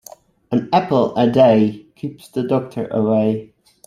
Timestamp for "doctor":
2.41-2.87